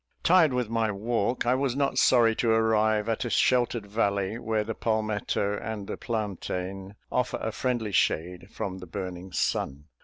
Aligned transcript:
Tired 0.23 0.51
with 0.51 0.67
my 0.67 0.89
walk, 0.91 1.45
I 1.45 1.53
was 1.53 1.75
not 1.75 1.99
sorry 1.99 2.35
to 2.37 2.49
arrive 2.49 3.07
at 3.07 3.23
a 3.23 3.29
sheltered 3.29 3.85
valley, 3.85 4.39
where 4.39 4.63
the 4.63 4.73
palmetto 4.73 5.59
and 5.59 5.85
the 5.85 5.95
plantain 5.95 6.95
offer 7.11 7.37
a 7.39 7.51
friendly 7.51 7.91
shade 7.91 8.49
from 8.51 8.79
the 8.79 8.87
burning 8.87 9.31
sun. 9.31 9.89